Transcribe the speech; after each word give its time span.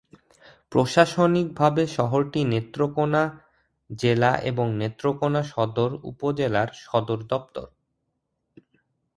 প্রশাসনিকভাবে 0.71 1.83
শহরটি 1.97 2.41
নেত্রকোণা 2.43 3.23
জেলা 3.89 4.31
এবং 4.43 4.67
নেত্রকোণা 4.79 5.41
সদর 5.53 5.91
উপজেলার 6.11 6.69
সদর 6.83 7.19
দপ্তর। 7.31 7.67